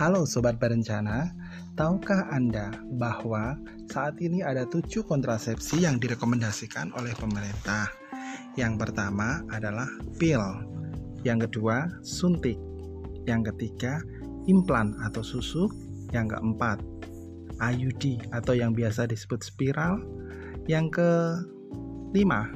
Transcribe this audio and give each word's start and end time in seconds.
Halo 0.00 0.24
Sobat 0.24 0.56
Berencana, 0.56 1.28
tahukah 1.76 2.32
Anda 2.32 2.72
bahwa 2.96 3.60
saat 3.84 4.16
ini 4.24 4.40
ada 4.40 4.64
tujuh 4.64 5.04
kontrasepsi 5.04 5.84
yang 5.84 6.00
direkomendasikan 6.00 6.88
oleh 6.96 7.12
pemerintah? 7.20 7.84
Yang 8.56 8.80
pertama 8.80 9.44
adalah 9.52 9.84
pil, 10.16 10.40
yang 11.20 11.44
kedua 11.44 11.84
suntik, 12.00 12.56
yang 13.28 13.44
ketiga 13.44 14.00
implan 14.48 14.96
atau 15.04 15.20
susu, 15.20 15.68
yang 16.16 16.32
keempat 16.32 16.80
IUD 17.60 18.24
atau 18.32 18.56
yang 18.56 18.72
biasa 18.72 19.04
disebut 19.04 19.44
spiral, 19.44 20.00
yang 20.64 20.88
kelima 20.88 22.48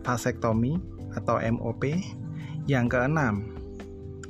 vasektomi 0.00 0.80
atau 1.12 1.36
MOP, 1.44 1.92
yang 2.64 2.88
keenam 2.88 3.52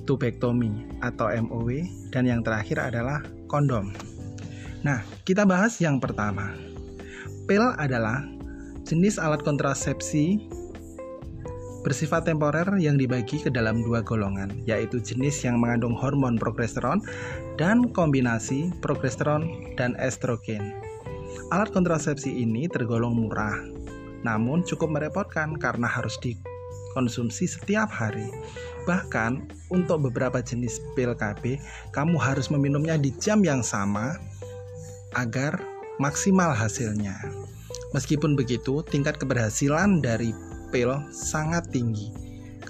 tubektomi 0.04 1.00
atau 1.00 1.30
MOW, 1.30 1.84
dan 2.10 2.26
yang 2.26 2.42
terakhir 2.42 2.78
adalah 2.82 3.22
kondom. 3.46 3.94
Nah, 4.82 5.02
kita 5.22 5.46
bahas 5.46 5.78
yang 5.78 6.02
pertama. 6.02 6.50
Pil 7.46 7.62
adalah 7.78 8.26
jenis 8.82 9.18
alat 9.18 9.42
kontrasepsi 9.46 10.42
bersifat 11.82 12.30
temporer 12.30 12.66
yang 12.78 12.94
dibagi 12.94 13.42
ke 13.42 13.50
dalam 13.50 13.82
dua 13.82 14.02
golongan, 14.06 14.50
yaitu 14.66 15.02
jenis 15.02 15.42
yang 15.42 15.58
mengandung 15.58 15.98
hormon 15.98 16.38
progesteron 16.38 17.02
dan 17.58 17.90
kombinasi 17.90 18.70
progesteron 18.78 19.74
dan 19.74 19.98
estrogen. 19.98 20.74
Alat 21.50 21.74
kontrasepsi 21.74 22.30
ini 22.30 22.70
tergolong 22.70 23.18
murah, 23.18 23.58
namun 24.22 24.62
cukup 24.62 24.94
merepotkan 24.94 25.58
karena 25.58 25.90
harus 25.90 26.16
di 26.22 26.38
konsumsi 26.92 27.48
setiap 27.48 27.88
hari. 27.90 28.28
Bahkan 28.88 29.52
untuk 29.72 30.10
beberapa 30.10 30.40
jenis 30.40 30.80
pil 30.92 31.12
KB, 31.16 31.58
kamu 31.92 32.16
harus 32.20 32.48
meminumnya 32.48 33.00
di 33.00 33.12
jam 33.16 33.40
yang 33.44 33.64
sama 33.64 34.16
agar 35.16 35.60
maksimal 36.00 36.52
hasilnya. 36.56 37.16
Meskipun 37.92 38.32
begitu, 38.36 38.80
tingkat 38.88 39.20
keberhasilan 39.20 40.00
dari 40.00 40.32
pil 40.72 40.96
sangat 41.12 41.68
tinggi 41.68 42.22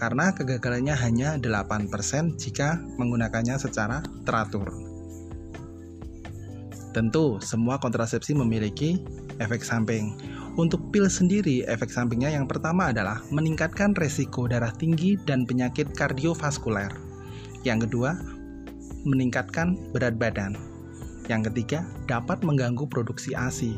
karena 0.02 0.34
kegagalannya 0.34 0.98
hanya 0.98 1.38
8% 1.38 2.34
jika 2.34 2.74
menggunakannya 2.98 3.54
secara 3.54 4.02
teratur. 4.26 4.91
Tentu, 6.92 7.40
semua 7.40 7.80
kontrasepsi 7.80 8.36
memiliki 8.36 9.00
efek 9.40 9.64
samping. 9.64 10.12
Untuk 10.60 10.92
pil 10.92 11.08
sendiri, 11.08 11.64
efek 11.64 11.88
sampingnya 11.88 12.36
yang 12.36 12.44
pertama 12.44 12.92
adalah 12.92 13.24
meningkatkan 13.32 13.96
resiko 13.96 14.44
darah 14.44 14.76
tinggi 14.76 15.16
dan 15.24 15.48
penyakit 15.48 15.88
kardiovaskuler. 15.96 16.92
Yang 17.64 17.88
kedua, 17.88 18.20
meningkatkan 19.08 19.80
berat 19.96 20.20
badan. 20.20 20.52
Yang 21.32 21.48
ketiga, 21.48 21.88
dapat 22.04 22.44
mengganggu 22.44 22.84
produksi 22.84 23.32
ASI. 23.32 23.72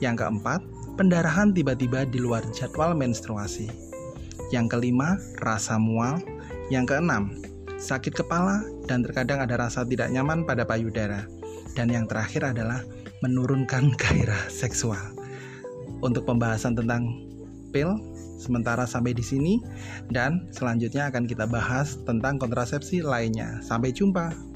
Yang 0.00 0.24
keempat, 0.24 0.64
pendarahan 0.96 1.52
tiba-tiba 1.52 2.08
di 2.08 2.24
luar 2.24 2.40
jadwal 2.56 2.96
menstruasi. 2.96 3.68
Yang 4.48 4.80
kelima, 4.80 5.20
rasa 5.44 5.76
mual. 5.76 6.24
Yang 6.72 6.96
keenam, 6.96 7.36
sakit 7.76 8.16
kepala 8.16 8.64
dan 8.88 9.04
terkadang 9.04 9.44
ada 9.44 9.60
rasa 9.60 9.84
tidak 9.84 10.08
nyaman 10.08 10.48
pada 10.48 10.64
payudara. 10.64 11.28
Dan 11.76 11.92
yang 11.92 12.08
terakhir 12.08 12.56
adalah 12.56 12.80
menurunkan 13.20 13.92
gairah 14.00 14.48
seksual 14.48 15.12
untuk 16.00 16.24
pembahasan 16.24 16.72
tentang 16.72 17.08
pil 17.70 17.92
sementara 18.36 18.84
sampai 18.84 19.16
di 19.16 19.24
sini 19.24 19.54
dan 20.12 20.44
selanjutnya 20.52 21.08
akan 21.08 21.24
kita 21.24 21.48
bahas 21.48 22.00
tentang 22.08 22.40
kontrasepsi 22.40 23.04
lainnya. 23.04 23.60
Sampai 23.60 23.92
jumpa. 23.92 24.55